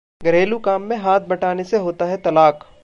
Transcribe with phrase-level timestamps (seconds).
[0.23, 2.65] घरेलू काम में हाथ बंटाने से होता है तलाक!